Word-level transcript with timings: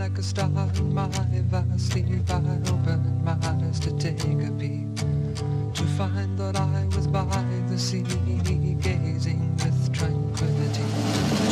like 0.00 0.16
a 0.16 0.22
star 0.22 0.48
in 0.76 0.94
my 0.94 1.08
vast 1.50 1.92
sleep. 1.92 2.06
I 2.30 2.36
opened 2.72 3.22
my 3.22 3.36
eyes 3.42 3.78
to 3.80 3.90
take 3.98 4.24
a 4.24 4.50
peek, 4.52 4.86
to 5.74 5.84
find 5.98 6.38
that 6.38 6.56
I 6.56 6.86
was 6.96 7.06
by 7.06 7.26
the 7.68 7.78
sea, 7.78 8.02
gazing 8.80 9.56
with 9.56 9.92
tranquility. 9.92 10.86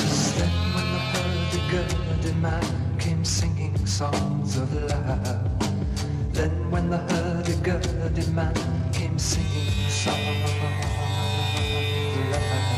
Just 0.00 0.39
then, 0.39 0.50
when 0.75 0.89
the 0.95 1.00
hurdy-gurdy 1.12 2.32
man 2.41 2.98
came 2.98 3.23
singing 3.23 3.77
songs 3.84 4.57
of 4.57 4.73
love, 4.73 6.33
then 6.33 6.71
when 6.71 6.89
the 6.89 6.96
hurdy-gurdy 6.96 8.30
man 8.30 8.55
came 8.95 9.19
singing 9.19 9.91
songs 9.91 10.53
of 10.62 10.73
love. 12.33 12.78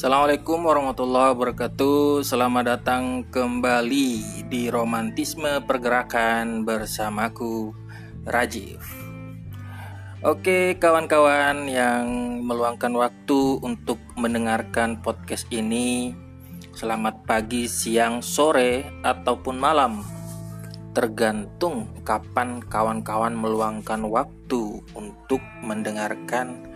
Assalamualaikum 0.00 0.64
warahmatullahi 0.64 1.36
wabarakatuh. 1.36 2.24
Selamat 2.24 2.72
datang 2.72 3.20
kembali 3.28 4.08
di 4.48 4.72
Romantisme 4.72 5.60
Pergerakan 5.60 6.64
bersamaku 6.64 7.76
Rajif 8.24 8.80
Oke 10.24 10.80
kawan-kawan 10.80 11.68
yang 11.68 12.08
meluangkan 12.40 12.96
waktu 12.96 13.60
untuk 13.60 14.00
mendengarkan 14.16 15.04
podcast 15.04 15.44
ini 15.52 16.16
Selamat 16.72 17.20
pagi, 17.28 17.68
siang, 17.68 18.24
sore, 18.24 19.04
ataupun 19.04 19.60
malam. 19.60 20.00
Tergantung 20.96 21.92
kapan 22.08 22.64
kawan-kawan 22.64 23.36
meluangkan 23.36 24.08
waktu 24.08 24.80
untuk 24.96 25.44
mendengarkan 25.60 26.72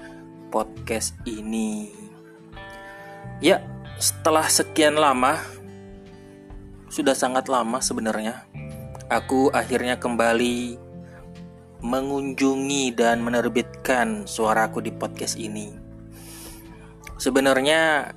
podcast 0.52 1.16
ini 1.24 2.03
Ya, 3.42 3.58
setelah 3.98 4.46
sekian 4.46 4.94
lama, 4.94 5.42
sudah 6.86 7.18
sangat 7.18 7.50
lama 7.50 7.82
sebenarnya, 7.82 8.46
aku 9.10 9.50
akhirnya 9.50 9.98
kembali 9.98 10.78
mengunjungi 11.82 12.94
dan 12.94 13.26
menerbitkan 13.26 14.30
suaraku 14.30 14.78
di 14.78 14.94
podcast 14.94 15.34
ini. 15.34 15.74
Sebenarnya 17.18 18.14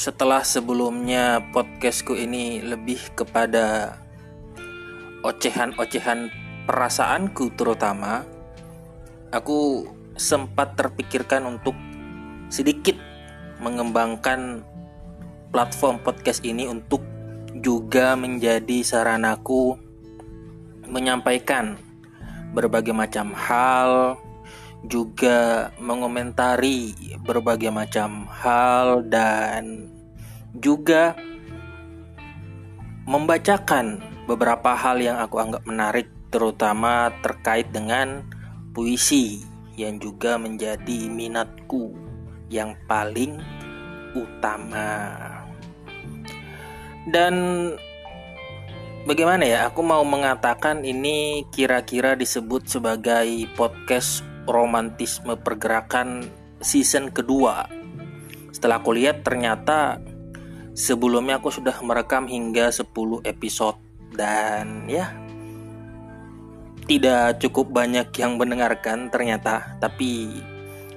setelah 0.00 0.40
sebelumnya 0.40 1.44
podcastku 1.52 2.16
ini 2.16 2.64
lebih 2.64 3.12
kepada 3.12 4.00
ocehan-ocehan 5.22 6.32
perasaanku 6.64 7.52
terutama, 7.52 8.24
aku 9.28 9.86
sempat 10.16 10.74
terpikirkan 10.74 11.44
untuk 11.44 11.76
sedikit 12.48 12.93
mengembangkan 13.64 14.60
platform 15.48 15.96
podcast 16.04 16.44
ini 16.44 16.68
untuk 16.68 17.00
juga 17.64 18.12
menjadi 18.12 18.84
saranaku 18.84 19.80
menyampaikan 20.84 21.80
berbagai 22.52 22.92
macam 22.92 23.32
hal, 23.32 24.20
juga 24.84 25.72
mengomentari 25.80 26.92
berbagai 27.24 27.72
macam 27.72 28.28
hal 28.28 29.00
dan 29.08 29.88
juga 30.60 31.16
membacakan 33.08 34.00
beberapa 34.28 34.76
hal 34.76 35.00
yang 35.00 35.16
aku 35.20 35.40
anggap 35.40 35.64
menarik 35.64 36.08
terutama 36.28 37.12
terkait 37.24 37.68
dengan 37.72 38.24
puisi 38.76 39.40
yang 39.74 39.98
juga 39.98 40.36
menjadi 40.36 41.08
minatku 41.08 42.13
yang 42.48 42.76
paling 42.88 43.40
utama. 44.14 45.20
Dan 47.04 47.34
bagaimana 49.04 49.44
ya? 49.44 49.58
Aku 49.68 49.84
mau 49.84 50.00
mengatakan 50.06 50.84
ini 50.84 51.44
kira-kira 51.52 52.16
disebut 52.16 52.64
sebagai 52.68 53.28
podcast 53.58 54.24
romantisme 54.48 55.36
pergerakan 55.36 56.28
season 56.64 57.12
kedua. 57.12 57.68
Setelah 58.52 58.80
aku 58.80 58.96
lihat 58.96 59.20
ternyata 59.20 60.00
sebelumnya 60.72 61.38
aku 61.38 61.52
sudah 61.52 61.76
merekam 61.84 62.24
hingga 62.24 62.72
10 62.72 62.88
episode 63.28 63.78
dan 64.14 64.86
ya 64.86 65.10
tidak 66.84 67.40
cukup 67.40 67.72
banyak 67.72 68.12
yang 68.20 68.36
mendengarkan 68.36 69.08
ternyata 69.08 69.78
tapi 69.80 70.28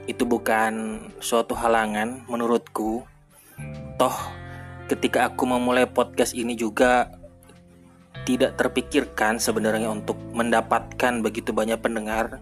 itu 0.07 0.23
bukan 0.23 1.03
suatu 1.19 1.53
halangan 1.53 2.23
menurutku. 2.31 3.03
Toh, 3.99 4.17
ketika 4.87 5.27
aku 5.27 5.43
memulai 5.43 5.83
podcast 5.85 6.31
ini 6.31 6.55
juga 6.55 7.11
tidak 8.23 8.55
terpikirkan 8.59 9.39
sebenarnya 9.39 9.91
untuk 9.91 10.15
mendapatkan 10.31 11.19
begitu 11.23 11.51
banyak 11.51 11.79
pendengar. 11.79 12.39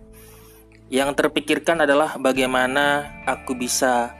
Yang 0.90 1.18
terpikirkan 1.18 1.82
adalah 1.82 2.22
bagaimana 2.22 3.06
aku 3.26 3.58
bisa 3.58 4.14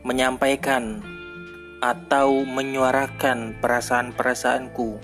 menyampaikan 0.00 1.04
atau 1.84 2.44
menyuarakan 2.44 3.60
perasaan-perasaanku, 3.60 5.00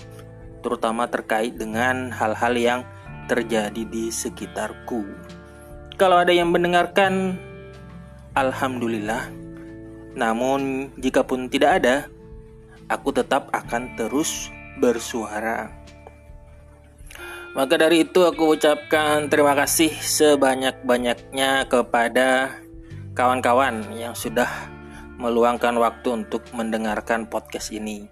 terutama 0.65 1.05
terkait 1.09 1.53
dengan 1.57 2.09
hal-hal 2.09 2.53
yang 2.57 2.81
terjadi 3.29 3.85
di 3.85 4.09
sekitarku. 4.09 5.05
Kalau 5.97 6.21
ada 6.21 6.29
yang 6.29 6.53
mendengarkan, 6.53 7.41
Alhamdulillah. 8.37 9.33
Namun, 10.13 10.93
jika 11.01 11.25
pun 11.25 11.49
tidak 11.49 11.81
ada, 11.81 12.05
aku 12.85 13.09
tetap 13.09 13.49
akan 13.49 13.97
terus 13.97 14.53
bersuara. 14.77 15.73
Maka 17.57 17.81
dari 17.81 18.05
itu 18.05 18.21
aku 18.21 18.53
ucapkan 18.53 19.25
terima 19.25 19.57
kasih 19.57 19.89
sebanyak-banyaknya 19.89 21.65
kepada 21.65 22.53
kawan-kawan 23.17 23.81
yang 23.97 24.13
sudah 24.13 24.45
meluangkan 25.17 25.73
waktu 25.81 26.21
untuk 26.21 26.45
mendengarkan 26.53 27.25
podcast 27.25 27.73
ini. 27.73 28.05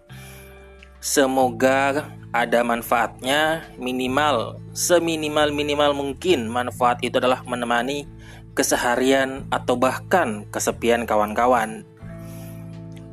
Semoga 1.05 2.09
ada 2.33 2.65
manfaatnya 2.65 3.69
minimal 3.77 4.57
seminimal 4.73 5.53
minimal 5.53 5.93
mungkin 5.93 6.49
manfaat 6.49 6.97
itu 7.05 7.21
adalah 7.21 7.45
menemani 7.45 8.09
keseharian, 8.55 9.45
atau 9.51 9.75
bahkan 9.77 10.47
kesepian 10.49 11.03
kawan-kawan. 11.03 11.83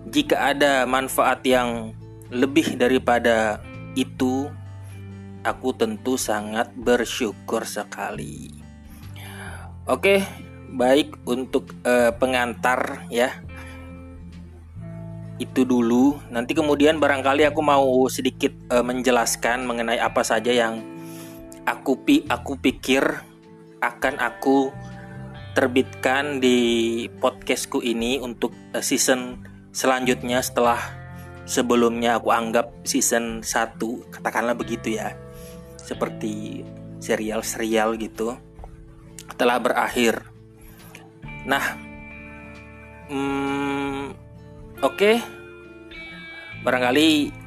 Jika 0.08 0.54
ada 0.54 0.86
manfaat 0.86 1.42
yang 1.44 1.92
lebih 2.30 2.78
daripada 2.78 3.60
itu, 3.98 4.48
aku 5.42 5.74
tentu 5.74 6.14
sangat 6.16 6.70
bersyukur 6.78 7.66
sekali. 7.66 8.54
Oke, 9.90 10.22
baik 10.70 11.26
untuk 11.26 11.74
uh, 11.82 12.14
pengantar 12.16 13.10
ya. 13.10 13.42
Itu 15.42 15.66
dulu. 15.66 16.22
Nanti 16.30 16.54
kemudian 16.54 17.02
barangkali 17.02 17.42
aku 17.50 17.58
mau 17.66 18.06
sedikit 18.06 18.54
uh, 18.70 18.86
menjelaskan 18.86 19.66
mengenai 19.66 19.98
apa 19.98 20.22
saja 20.22 20.54
yang 20.54 20.78
aku 21.66 21.98
pi 22.06 22.22
aku 22.30 22.54
pikir 22.62 23.02
akan 23.82 24.14
aku 24.22 24.70
terbitkan 25.58 26.38
di 26.38 26.58
podcastku 27.18 27.82
ini 27.82 28.22
untuk 28.22 28.54
eh, 28.70 28.80
season 28.80 29.42
selanjutnya 29.74 30.38
setelah 30.40 30.78
sebelumnya 31.44 32.22
aku 32.22 32.30
anggap 32.30 32.70
season 32.86 33.42
1 33.42 33.82
katakanlah 34.14 34.54
begitu 34.54 34.94
ya. 34.94 35.18
Seperti 35.74 36.62
serial-serial 37.02 37.98
gitu 37.98 38.38
telah 39.34 39.58
berakhir. 39.58 40.22
Nah 41.42 41.64
hmm, 43.10 44.14
oke 44.82 45.22
barangkali 46.62 47.42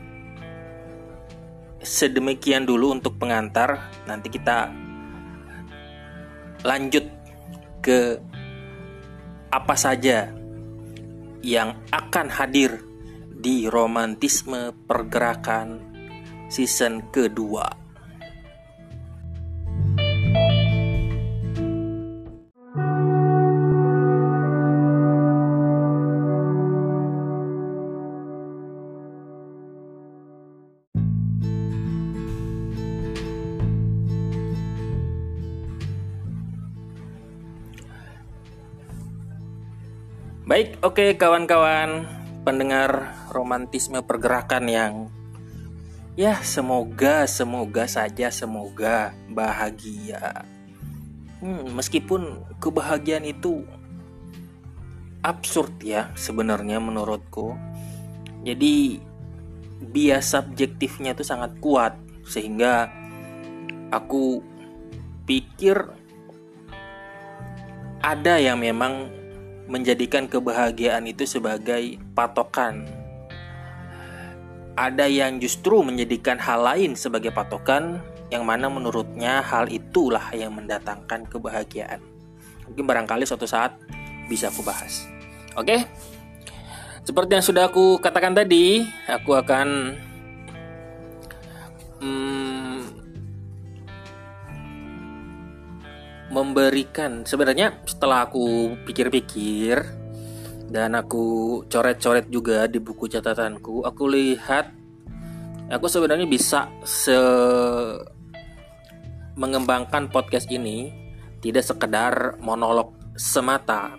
sedemikian 1.85 2.65
dulu 2.65 2.97
untuk 2.97 3.15
pengantar. 3.21 3.93
Nanti 4.09 4.33
kita 4.33 4.73
lanjut 6.65 7.05
ke 7.85 8.17
apa 9.53 9.75
saja 9.77 10.33
yang 11.45 11.77
akan 11.93 12.27
hadir 12.33 12.81
di 13.37 13.69
romantisme 13.69 14.73
pergerakan 14.89 15.77
season 16.49 17.13
kedua. 17.13 17.84
Oke 40.95 41.19
kawan-kawan 41.19 42.07
pendengar 42.47 43.11
romantisme 43.27 43.99
pergerakan 43.99 44.63
yang 44.63 44.93
ya 46.15 46.39
semoga 46.39 47.27
semoga 47.27 47.83
saja 47.83 48.31
semoga 48.31 49.11
bahagia. 49.27 50.47
Hmm, 51.43 51.75
meskipun 51.75 52.47
kebahagiaan 52.63 53.27
itu 53.27 53.67
absurd 55.19 55.75
ya 55.83 56.15
sebenarnya 56.15 56.79
menurutku. 56.79 57.59
Jadi 58.47 59.03
bias 59.91 60.31
subjektifnya 60.31 61.11
itu 61.11 61.27
sangat 61.27 61.59
kuat 61.59 61.99
sehingga 62.23 62.87
aku 63.91 64.39
pikir 65.27 65.75
ada 67.99 68.39
yang 68.39 68.63
memang 68.63 69.24
menjadikan 69.65 70.29
kebahagiaan 70.29 71.09
itu 71.09 71.25
sebagai 71.25 71.97
patokan. 72.13 72.85
Ada 74.75 75.07
yang 75.07 75.39
justru 75.39 75.81
menjadikan 75.81 76.35
hal 76.37 76.61
lain 76.61 76.99
sebagai 76.99 77.31
patokan, 77.31 78.03
yang 78.27 78.43
mana 78.43 78.67
menurutnya 78.67 79.39
hal 79.39 79.71
itulah 79.71 80.33
yang 80.35 80.51
mendatangkan 80.51 81.25
kebahagiaan. 81.31 82.03
Mungkin 82.67 82.83
barangkali 82.83 83.23
suatu 83.23 83.47
saat 83.47 83.77
bisa 84.27 84.51
aku 84.51 84.65
bahas. 84.65 85.07
Oke, 85.55 85.87
seperti 87.05 87.37
yang 87.37 87.45
sudah 87.45 87.69
aku 87.69 88.01
katakan 88.01 88.33
tadi, 88.33 88.83
aku 89.05 89.37
akan 89.37 89.95
hmm, 92.01 92.44
memberikan. 96.35 97.23
Sebenarnya 97.23 97.79
setelah 97.87 98.27
aku 98.27 98.75
pikir-pikir 98.83 99.79
dan 100.67 100.99
aku 100.99 101.63
coret-coret 101.71 102.27
juga 102.27 102.65
di 102.65 102.81
buku 102.81 103.05
catatanku 103.05 103.85
aku 103.85 104.09
lihat 104.09 104.73
aku 105.69 105.85
sebenarnya 105.85 106.25
bisa 106.25 106.73
se 106.81 107.13
mengembangkan 109.37 110.09
podcast 110.09 110.49
ini 110.49 110.89
tidak 111.39 111.63
sekedar 111.63 112.41
monolog 112.41 112.97
semata. 113.13 113.95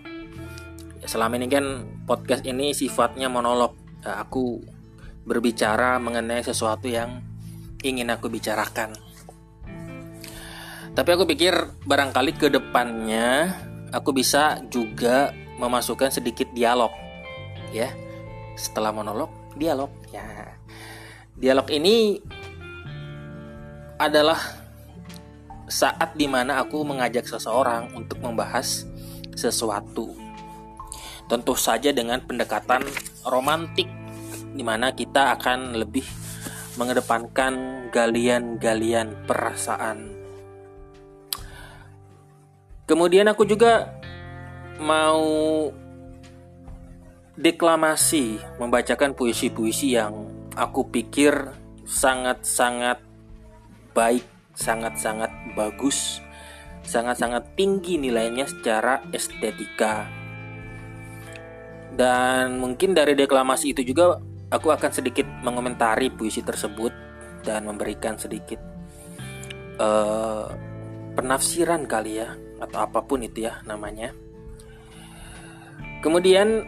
Selama 1.07 1.39
ini 1.39 1.47
kan 1.47 1.65
podcast 2.03 2.43
ini 2.43 2.75
sifatnya 2.75 3.31
monolog. 3.31 3.73
Aku 4.03 4.59
berbicara 5.27 5.99
mengenai 5.99 6.43
sesuatu 6.43 6.87
yang 6.87 7.21
ingin 7.83 8.11
aku 8.11 8.27
bicarakan 8.31 9.06
tapi 10.97 11.13
aku 11.13 11.29
pikir 11.29 11.53
barangkali 11.85 12.33
ke 12.41 12.49
depannya 12.49 13.53
aku 13.93 14.17
bisa 14.17 14.57
juga 14.65 15.29
memasukkan 15.61 16.09
sedikit 16.09 16.49
dialog 16.57 16.89
ya. 17.69 17.93
Setelah 18.57 18.89
monolog, 18.89 19.29
dialog 19.53 19.93
ya. 20.09 20.25
Dialog 21.37 21.69
ini 21.69 22.17
adalah 24.01 24.41
saat 25.69 26.17
di 26.17 26.25
mana 26.25 26.65
aku 26.65 26.81
mengajak 26.81 27.29
seseorang 27.29 27.93
untuk 27.93 28.17
membahas 28.17 28.89
sesuatu. 29.37 30.17
Tentu 31.29 31.53
saja 31.53 31.93
dengan 31.93 32.25
pendekatan 32.25 32.81
romantik 33.21 33.85
di 34.49 34.65
mana 34.65 34.97
kita 34.97 35.37
akan 35.37 35.77
lebih 35.77 36.09
mengedepankan 36.81 37.85
galian-galian 37.93 39.29
perasaan 39.29 40.16
Kemudian 42.87 43.27
aku 43.27 43.43
juga 43.43 43.99
mau 44.79 45.67
deklamasi, 47.35 48.39
membacakan 48.63 49.11
puisi-puisi 49.11 49.91
yang 49.91 50.23
aku 50.55 50.87
pikir 50.87 51.51
sangat-sangat 51.83 53.03
baik, 53.91 54.23
sangat-sangat 54.55 55.27
bagus, 55.59 56.23
sangat-sangat 56.87 57.59
tinggi 57.59 57.99
nilainya 57.99 58.47
secara 58.47 59.03
estetika. 59.11 60.07
Dan 61.91 62.55
mungkin 62.55 62.95
dari 62.95 63.19
deklamasi 63.19 63.75
itu 63.75 63.83
juga 63.83 64.15
aku 64.47 64.71
akan 64.71 64.91
sedikit 64.95 65.27
mengomentari 65.43 66.07
puisi 66.07 66.39
tersebut 66.39 66.95
dan 67.43 67.67
memberikan 67.67 68.15
sedikit 68.15 68.63
uh, 69.75 70.47
penafsiran 71.19 71.83
kali 71.83 72.23
ya 72.23 72.46
atau 72.57 72.83
apa 72.83 72.99
pun 73.05 73.21
itu 73.21 73.45
ya 73.45 73.61
namanya. 73.65 74.13
Kemudian 76.01 76.61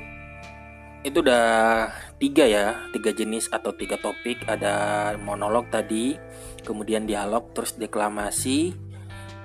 itu 1.06 1.24
udah 1.24 1.90
tiga 2.20 2.44
ya, 2.44 2.76
tiga 2.92 3.14
jenis 3.16 3.48
atau 3.54 3.72
tiga 3.72 3.96
topik. 4.02 4.44
Ada 4.46 5.16
monolog 5.22 5.70
tadi, 5.72 6.18
kemudian 6.66 7.08
dialog, 7.08 7.54
terus 7.56 7.78
deklamasi. 7.78 8.74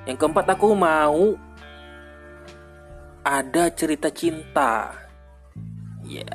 Yang 0.04 0.16
keempat 0.20 0.46
aku 0.56 0.72
mau 0.74 1.36
ada 3.24 3.70
cerita 3.72 4.12
cinta. 4.12 4.92
Ya, 6.04 6.28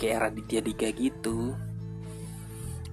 kayak 0.00 0.30
Raditya 0.30 0.60
Dika 0.64 0.88
gitu. 0.90 1.54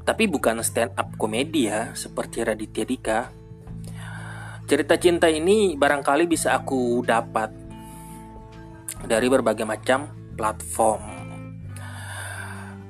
Tapi 0.01 0.25
bukan 0.25 0.61
stand 0.65 0.93
up 0.97 1.13
komedi 1.17 1.69
ya, 1.69 1.93
seperti 1.93 2.41
Raditya 2.41 2.85
Dika 2.85 3.40
Cerita 4.71 4.95
cinta 4.95 5.27
ini 5.27 5.75
barangkali 5.75 6.31
bisa 6.31 6.55
aku 6.55 7.03
dapat 7.03 7.51
dari 9.03 9.27
berbagai 9.27 9.67
macam 9.67 10.07
platform. 10.39 11.03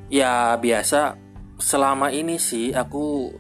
Ya 0.06 0.54
biasa 0.62 1.18
selama 1.58 2.14
ini 2.14 2.38
sih 2.38 2.70
aku 2.70 3.34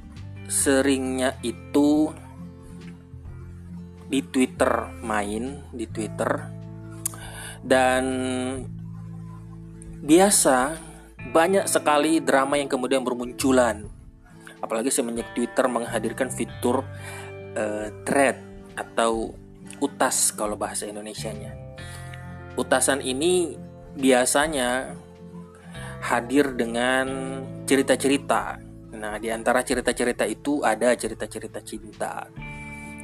seringnya 0.49 1.37
itu 1.45 2.09
di 4.09 4.25
Twitter 4.25 4.89
main 5.05 5.61
di 5.69 5.85
Twitter 5.85 6.41
dan 7.61 8.03
biasa 10.01 10.81
banyak 11.29 11.69
sekali 11.69 12.17
drama 12.17 12.57
yang 12.57 12.73
kemudian 12.73 13.05
bermunculan 13.05 13.85
apalagi 14.61 14.93
semenjak 14.93 15.29
Twitter 15.37 15.65
menghadirkan 15.69 16.33
fitur 16.33 16.85
uh, 17.55 17.87
thread 18.07 18.37
atau 18.75 19.33
utas 19.81 20.31
kalau 20.35 20.55
bahasa 20.55 20.87
Indonesianya. 20.87 21.57
Utasan 22.55 23.01
ini 23.01 23.55
biasanya 23.95 24.95
hadir 26.01 26.53
dengan 26.57 27.39
cerita-cerita. 27.65 28.59
Nah, 28.91 29.17
di 29.17 29.31
antara 29.31 29.63
cerita-cerita 29.65 30.27
itu 30.27 30.61
ada 30.61 30.93
cerita-cerita 30.93 31.59
cinta. 31.63 32.27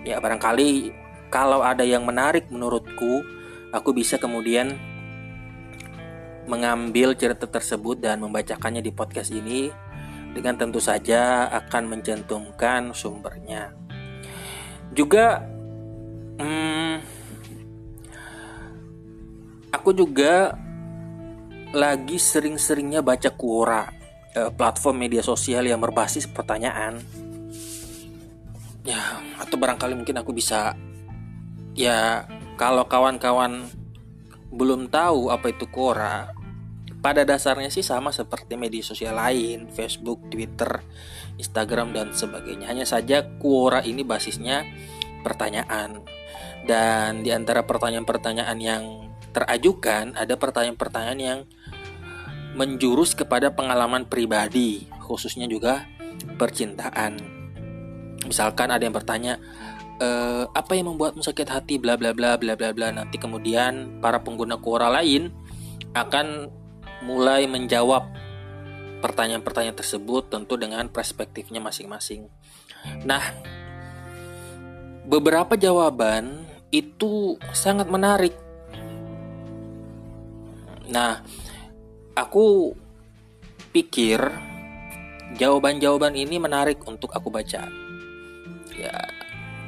Ya, 0.04 0.22
barangkali 0.22 0.92
kalau 1.34 1.64
ada 1.64 1.84
yang 1.84 2.04
menarik 2.04 2.48
menurutku, 2.52 3.24
aku 3.72 3.90
bisa 3.92 4.20
kemudian 4.20 4.76
mengambil 6.48 7.12
cerita 7.12 7.44
tersebut 7.44 8.00
dan 8.00 8.24
membacakannya 8.24 8.80
di 8.80 8.96
podcast 8.96 9.36
ini 9.36 9.68
dengan 10.32 10.56
tentu 10.56 10.80
saja 10.80 11.52
akan 11.52 11.92
mencantumkan 11.92 12.96
sumbernya 12.96 13.87
juga 14.98 15.46
hmm, 16.42 16.96
aku 19.70 19.94
juga 19.94 20.58
lagi 21.78 22.18
sering-seringnya 22.18 23.06
baca 23.06 23.30
Quora 23.30 23.86
eh, 24.34 24.50
platform 24.50 24.98
media 25.06 25.22
sosial 25.22 25.70
yang 25.70 25.78
berbasis 25.78 26.26
pertanyaan. 26.26 26.98
Ya 28.88 29.20
atau 29.38 29.60
barangkali 29.60 29.94
mungkin 30.00 30.18
aku 30.18 30.32
bisa 30.32 30.74
ya 31.78 32.26
kalau 32.58 32.88
kawan-kawan 32.90 33.70
belum 34.50 34.90
tahu 34.90 35.30
apa 35.30 35.52
itu 35.52 35.68
Quora 35.70 36.32
pada 37.08 37.24
dasarnya 37.24 37.72
sih 37.72 37.88
sama 37.88 38.12
seperti 38.12 38.60
media 38.60 38.84
sosial 38.84 39.16
lain, 39.16 39.72
Facebook, 39.72 40.28
Twitter, 40.28 40.84
Instagram 41.40 41.96
dan 41.96 42.12
sebagainya. 42.12 42.68
Hanya 42.68 42.84
saja 42.84 43.24
Quora 43.40 43.80
ini 43.80 44.04
basisnya 44.04 44.68
pertanyaan. 45.24 46.04
Dan 46.68 47.24
di 47.24 47.32
antara 47.32 47.64
pertanyaan-pertanyaan 47.64 48.60
yang 48.60 48.84
terajukan 49.32 50.20
ada 50.20 50.36
pertanyaan-pertanyaan 50.36 51.20
yang 51.24 51.40
menjurus 52.60 53.16
kepada 53.16 53.56
pengalaman 53.56 54.04
pribadi, 54.04 54.92
khususnya 55.00 55.48
juga 55.48 55.88
percintaan. 56.36 57.24
Misalkan 58.28 58.68
ada 58.68 58.84
yang 58.84 58.92
bertanya, 58.92 59.40
e, 59.96 60.10
apa 60.44 60.76
yang 60.76 60.92
membuatmu 60.92 61.24
sakit 61.24 61.48
hati, 61.56 61.80
bla 61.80 61.96
bla 61.96 62.12
bla 62.12 62.36
bla 62.36 62.60
bla 62.60 62.76
bla. 62.76 62.92
Nanti 62.92 63.16
kemudian 63.16 64.04
para 64.04 64.20
pengguna 64.28 64.60
Quora 64.60 64.92
lain 64.92 65.32
akan 65.96 66.52
mulai 67.06 67.46
menjawab 67.46 68.10
pertanyaan-pertanyaan 68.98 69.78
tersebut 69.78 70.34
tentu 70.34 70.58
dengan 70.58 70.90
perspektifnya 70.90 71.62
masing-masing. 71.62 72.30
Nah, 73.06 73.22
beberapa 75.06 75.54
jawaban 75.54 76.48
itu 76.74 77.38
sangat 77.54 77.88
menarik. 77.88 78.34
Nah, 80.88 81.22
aku 82.18 82.74
pikir 83.72 84.20
jawaban-jawaban 85.38 86.16
ini 86.16 86.42
menarik 86.42 86.82
untuk 86.88 87.14
aku 87.14 87.30
baca. 87.30 87.70
Ya, 88.78 88.98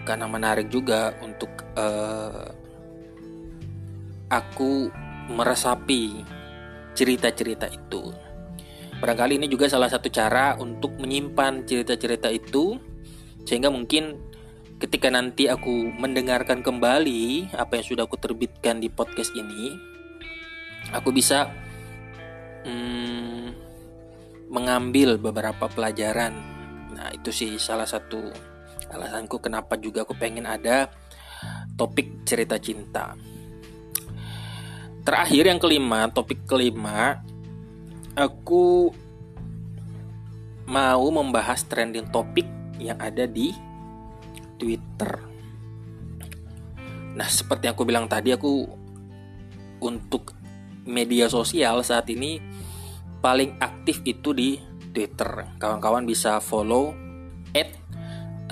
karena 0.05 0.25
menarik 0.25 0.69
juga 0.73 1.13
untuk 1.21 1.49
uh, 1.77 2.49
aku 4.29 4.89
meresapi 5.29 6.25
cerita-cerita 6.99 7.71
itu. 7.71 8.11
Barangkali 8.99 9.39
ini 9.39 9.47
juga 9.47 9.71
salah 9.71 9.87
satu 9.87 10.11
cara 10.11 10.59
untuk 10.59 10.99
menyimpan 10.99 11.63
cerita-cerita 11.63 12.27
itu 12.27 12.75
sehingga 13.47 13.71
mungkin 13.71 14.19
ketika 14.83 15.07
nanti 15.07 15.47
aku 15.47 15.95
mendengarkan 15.95 16.59
kembali 16.59 17.55
apa 17.55 17.79
yang 17.79 17.85
sudah 17.87 18.03
aku 18.03 18.19
terbitkan 18.19 18.83
di 18.83 18.91
podcast 18.91 19.31
ini, 19.31 19.71
aku 20.91 21.15
bisa 21.15 21.47
hmm, 22.67 23.55
mengambil 24.51 25.15
beberapa 25.15 25.71
pelajaran. 25.71 26.35
Nah, 26.99 27.15
itu 27.15 27.31
sih 27.31 27.55
salah 27.55 27.87
satu 27.87 28.19
alasanku 28.91 29.39
kenapa 29.39 29.79
juga 29.79 30.03
aku 30.03 30.19
pengen 30.19 30.43
ada 30.43 30.91
topik 31.79 32.27
cerita 32.27 32.59
cinta. 32.59 33.15
Terakhir 35.09 35.49
yang 35.49 35.57
kelima, 35.57 36.05
topik 36.13 36.45
kelima, 36.45 37.17
aku 38.13 38.93
mau 40.69 41.05
membahas 41.09 41.65
trending 41.65 42.13
topik 42.13 42.45
yang 42.77 42.93
ada 43.01 43.25
di 43.25 43.49
Twitter. 44.61 45.17
Nah, 47.17 47.25
seperti 47.25 47.65
yang 47.65 47.73
aku 47.73 47.89
bilang 47.89 48.05
tadi, 48.05 48.37
aku 48.37 48.69
untuk 49.81 50.37
media 50.85 51.25
sosial 51.25 51.81
saat 51.81 52.05
ini 52.13 52.37
paling 53.17 53.57
aktif 53.57 54.05
itu 54.05 54.29
di 54.29 54.61
Twitter. 54.93 55.57
Kawan-kawan 55.57 56.05
bisa 56.05 56.37
follow 56.37 56.93
at 57.57 57.73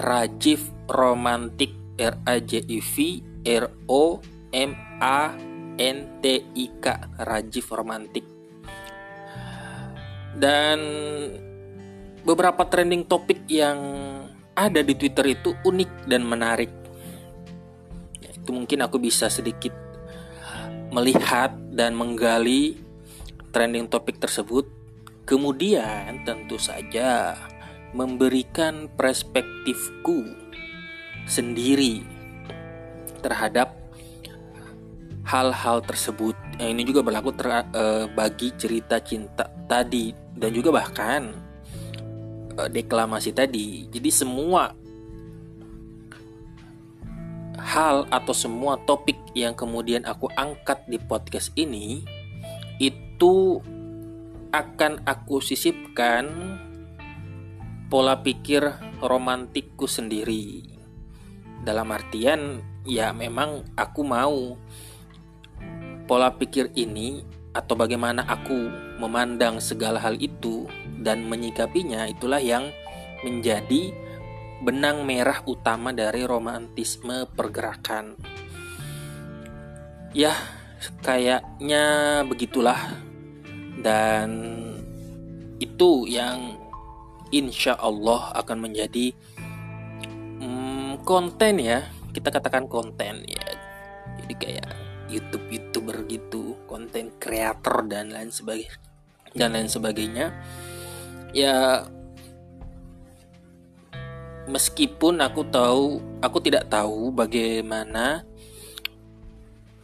Rajiv 0.01 0.73
Romantik 0.89 1.77
R 2.01 2.17
A 2.25 2.41
J 2.41 2.65
I 2.65 2.81
V 2.81 3.21
R 3.45 3.69
O 3.85 4.17
M 4.57 4.73
A 4.97 5.37
NTIK 5.77 6.85
Rajiv 7.21 7.65
Romantik 7.71 8.25
dan 10.37 10.77
beberapa 12.21 12.65
trending 12.69 13.09
topik 13.09 13.45
yang 13.49 13.79
ada 14.57 14.81
di 14.81 14.93
Twitter 14.97 15.37
itu 15.37 15.53
unik 15.65 16.09
dan 16.09 16.25
menarik. 16.25 16.69
Itu 18.21 18.53
mungkin 18.53 18.85
aku 18.85 18.97
bisa 18.97 19.29
sedikit 19.29 19.73
melihat 20.89 21.53
dan 21.73 21.93
menggali 21.93 22.77
trending 23.53 23.89
topik 23.89 24.17
tersebut. 24.17 24.65
Kemudian 25.27 26.23
tentu 26.23 26.55
saja 26.55 27.35
memberikan 27.91 28.87
perspektifku 28.87 30.23
sendiri 31.27 32.01
terhadap 33.19 33.76
hal-hal 35.27 35.83
tersebut. 35.83 36.33
Yang 36.55 36.69
ini 36.71 36.83
juga 36.87 37.03
berlaku 37.03 37.35
ter, 37.35 37.51
uh, 37.51 38.07
bagi 38.15 38.55
cerita 38.55 39.03
cinta 39.03 39.45
tadi 39.67 40.15
dan 40.31 40.55
juga 40.55 40.71
bahkan 40.71 41.35
uh, 42.55 42.69
deklamasi 42.71 43.35
tadi. 43.35 43.91
Jadi 43.91 44.09
semua 44.09 44.71
hal 47.59 48.07
atau 48.07 48.31
semua 48.31 48.79
topik 48.87 49.19
yang 49.35 49.51
kemudian 49.51 50.07
aku 50.07 50.31
angkat 50.39 50.87
di 50.87 50.95
podcast 50.95 51.51
ini 51.59 51.99
itu 52.79 53.59
akan 54.55 55.03
aku 55.03 55.43
sisipkan 55.43 56.31
pola 57.91 58.23
pikir 58.23 58.63
romantikku 59.03 59.83
sendiri. 59.83 60.63
Dalam 61.59 61.91
artian 61.91 62.63
ya 62.87 63.11
memang 63.11 63.67
aku 63.75 64.01
mau 64.07 64.55
pola 66.07 66.31
pikir 66.31 66.71
ini 66.73 67.21
atau 67.51 67.75
bagaimana 67.75 68.23
aku 68.23 68.71
memandang 68.97 69.59
segala 69.59 69.99
hal 69.99 70.15
itu 70.17 70.65
dan 71.03 71.27
menyikapinya 71.27 72.07
itulah 72.07 72.39
yang 72.39 72.71
menjadi 73.25 73.91
benang 74.61 75.05
merah 75.05 75.41
utama 75.45 75.93
dari 75.93 76.25
romantisme 76.25 77.29
pergerakan. 77.33 78.17
Ya, 80.13 80.33
kayaknya 81.05 81.85
begitulah. 82.25 83.05
Dan 83.77 84.29
itu 85.61 86.09
yang 86.09 86.57
insya 87.29 87.77
Allah 87.77 88.33
akan 88.33 88.57
menjadi 88.69 89.13
hmm, 90.41 91.05
konten 91.05 91.61
ya. 91.61 91.85
Kita 92.13 92.33
katakan 92.33 92.65
konten 92.65 93.21
ya. 93.29 93.45
Jadi 94.17 94.33
kayak 94.33 94.69
YouTube 95.05 95.45
youtuber 95.87 96.03
gitu 96.11 96.43
konten 96.67 97.15
kreator 97.15 97.87
dan 97.87 98.11
lain 98.11 98.27
sebagainya 98.27 98.75
dan 99.31 99.55
lain 99.55 99.71
sebagainya 99.71 100.35
ya 101.31 101.87
meskipun 104.51 105.23
aku 105.23 105.47
tahu 105.47 106.03
aku 106.19 106.37
tidak 106.43 106.67
tahu 106.67 107.15
bagaimana 107.15 108.27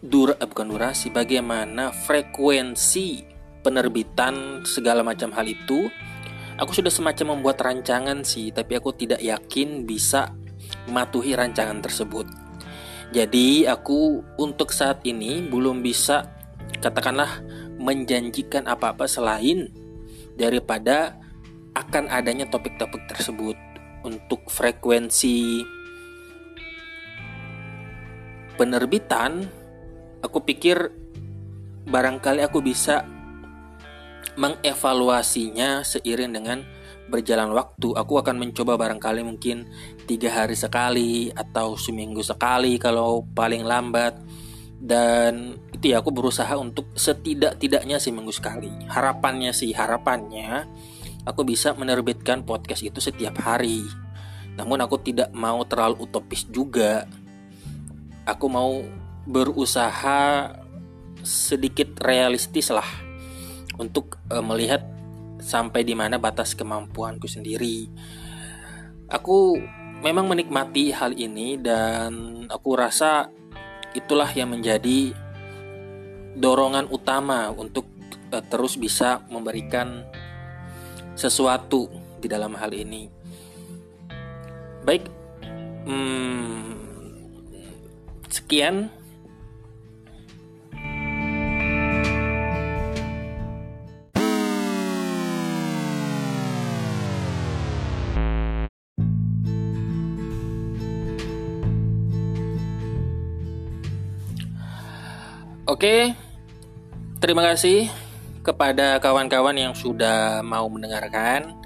dura 0.03 0.36
eh, 0.36 0.48
bukan 0.48 0.67
durasi 0.75 1.07
bagaimana 1.07 1.95
frekuensi 1.95 3.24
penerbitan 3.63 4.67
segala 4.67 5.07
macam 5.07 5.31
hal 5.31 5.48
itu 5.48 5.88
aku 6.60 6.72
sudah 6.75 6.91
semacam 6.91 7.39
membuat 7.39 7.63
rancangan 7.63 8.27
sih 8.27 8.51
tapi 8.51 8.75
aku 8.75 8.91
tidak 8.91 9.24
yakin 9.24 9.88
bisa 9.88 10.36
mematuhi 10.91 11.31
rancangan 11.36 11.79
tersebut 11.79 12.42
jadi 13.13 13.70
aku 13.70 14.25
untuk 14.41 14.74
saat 14.74 15.05
ini 15.05 15.46
belum 15.46 15.86
bisa 15.86 16.25
katakanlah 16.82 17.46
menjanjikan 17.77 18.65
apa-apa 18.65 19.05
selain 19.05 19.70
daripada 20.34 21.22
akan 21.77 22.10
adanya 22.10 22.50
topik-topik 22.50 23.05
tersebut 23.05 23.53
untuk 24.01 24.50
frekuensi 24.50 25.62
penerbitan 28.58 29.46
aku 30.25 30.41
pikir 30.41 30.89
barangkali 31.86 32.41
aku 32.41 32.65
bisa 32.65 33.05
mengevaluasinya 34.34 35.86
seiring 35.86 36.34
dengan 36.34 36.65
berjalan 37.12 37.51
waktu 37.51 37.93
aku 37.93 38.13
akan 38.19 38.36
mencoba 38.39 38.79
barangkali 38.79 39.22
mungkin 39.25 39.67
tiga 40.07 40.43
hari 40.43 40.55
sekali 40.55 41.29
atau 41.31 41.75
seminggu 41.75 42.24
sekali 42.24 42.79
kalau 42.79 43.25
paling 43.33 43.63
lambat. 43.63 44.19
Dan 44.83 45.55
itu 45.72 45.95
ya 45.95 46.03
aku 46.03 46.12
berusaha 46.12 46.51
untuk 46.60 46.91
setidak-tidaknya 46.91 48.03
seminggu 48.03 48.36
sekali. 48.36 48.67
Harapannya 48.91 49.55
sih 49.55 49.72
harapannya 49.72 50.67
aku 51.24 51.48
bisa 51.48 51.72
menerbitkan 51.75 52.43
podcast 52.43 52.83
itu 52.83 53.00
setiap 53.00 53.39
hari. 53.39 53.83
Namun 54.60 54.83
aku 54.83 55.00
tidak 55.01 55.31
mau 55.33 55.63
terlalu 55.65 56.03
utopis 56.03 56.45
juga. 56.51 57.07
Aku 58.27 58.48
mau 58.51 58.83
berusaha 59.24 60.51
sedikit 61.24 61.95
realistis 62.03 62.67
lah 62.67 62.88
untuk 63.79 64.19
uh, 64.27 64.43
melihat 64.43 64.83
sampai 65.43 65.83
di 65.83 65.91
mana 65.91 66.15
batas 66.15 66.55
kemampuanku 66.55 67.27
sendiri. 67.27 67.91
Aku 69.12 69.59
memang 70.00 70.31
menikmati 70.31 70.95
hal 70.95 71.12
ini 71.19 71.59
dan 71.59 72.43
aku 72.47 72.79
rasa 72.79 73.27
itulah 73.91 74.31
yang 74.31 74.55
menjadi 74.55 75.12
dorongan 76.39 76.89
utama 76.89 77.51
untuk 77.53 77.85
uh, 78.31 78.41
terus 78.47 78.79
bisa 78.79 79.21
memberikan 79.27 80.07
sesuatu 81.13 81.91
di 82.17 82.31
dalam 82.31 82.55
hal 82.57 82.73
ini. 82.73 83.12
Baik, 84.83 85.07
hmm, 85.85 86.73
sekian 88.31 88.89
Oke, 105.84 106.16
terima 107.20 107.44
kasih 107.44 107.92
kepada 108.40 109.04
kawan-kawan 109.04 109.52
yang 109.52 109.75
sudah 109.75 110.40
mau 110.40 110.63
mendengarkan. 110.72 111.60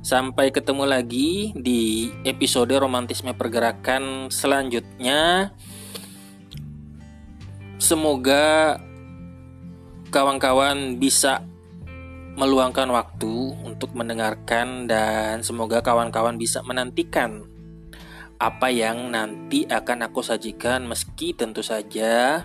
Sampai 0.00 0.48
ketemu 0.48 0.88
lagi 0.88 1.52
di 1.52 2.08
episode 2.24 2.72
romantisme 2.72 3.36
pergerakan 3.36 4.32
selanjutnya. 4.32 5.52
Semoga 7.76 8.80
kawan-kawan 10.08 10.96
bisa 10.96 11.44
meluangkan 12.40 12.88
waktu 12.88 13.52
untuk 13.68 13.92
mendengarkan 13.92 14.88
dan 14.88 15.44
semoga 15.44 15.84
kawan-kawan 15.84 16.40
bisa 16.40 16.64
menantikan 16.64 17.44
apa 18.40 18.72
yang 18.72 19.12
nanti 19.12 19.68
akan 19.68 20.08
aku 20.08 20.24
sajikan 20.24 20.88
meski 20.88 21.36
tentu 21.36 21.60
saja 21.60 22.40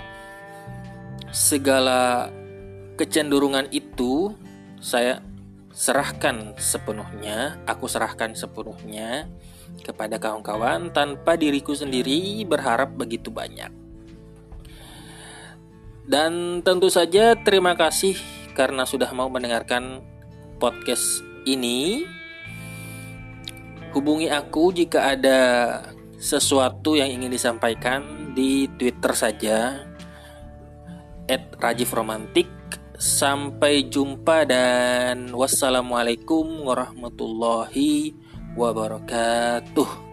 segala 1.32 2.32
kecenderungan 2.98 3.70
itu 3.72 4.34
saya 4.82 5.22
serahkan 5.78 6.58
sepenuhnya, 6.58 7.62
aku 7.70 7.86
serahkan 7.86 8.34
sepenuhnya 8.34 9.30
kepada 9.86 10.18
kawan-kawan 10.18 10.90
tanpa 10.90 11.38
diriku 11.38 11.78
sendiri 11.78 12.42
berharap 12.50 12.98
begitu 12.98 13.30
banyak. 13.30 13.70
Dan 16.08 16.64
tentu 16.66 16.90
saja 16.90 17.36
terima 17.38 17.78
kasih 17.78 18.18
karena 18.58 18.88
sudah 18.90 19.12
mau 19.14 19.30
mendengarkan 19.30 20.02
podcast 20.58 21.22
ini. 21.46 22.08
Hubungi 23.94 24.32
aku 24.32 24.74
jika 24.74 25.14
ada 25.14 25.40
sesuatu 26.18 26.98
yang 26.98 27.12
ingin 27.12 27.30
disampaikan 27.30 28.34
di 28.34 28.66
Twitter 28.78 29.14
saja 29.14 29.87
at 31.28 31.54
Rajif 31.60 31.94
Romantik. 31.94 32.50
Sampai 32.98 33.86
jumpa 33.94 34.42
dan 34.50 35.30
wassalamualaikum 35.30 36.66
warahmatullahi 36.66 38.18
wabarakatuh. 38.58 40.07